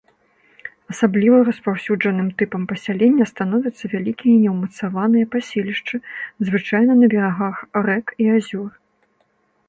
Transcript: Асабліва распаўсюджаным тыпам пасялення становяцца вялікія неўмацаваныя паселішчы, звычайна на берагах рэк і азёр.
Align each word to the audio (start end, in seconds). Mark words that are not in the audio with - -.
Асабліва 0.91 1.35
распаўсюджаным 1.49 2.29
тыпам 2.39 2.63
пасялення 2.71 3.25
становяцца 3.31 3.85
вялікія 3.93 4.35
неўмацаваныя 4.45 5.25
паселішчы, 5.35 5.95
звычайна 6.49 6.93
на 7.03 7.11
берагах 7.13 7.55
рэк 7.89 8.07
і 8.25 8.31
азёр. 8.37 8.71